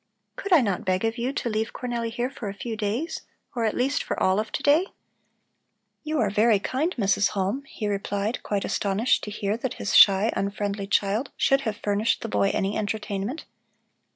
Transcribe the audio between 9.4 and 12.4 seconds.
that his shy, unfriendly child should have furnished the